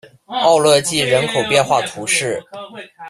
[0.25, 2.43] 奥勒济人口变化图示